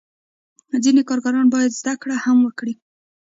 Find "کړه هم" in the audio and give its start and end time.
2.01-2.37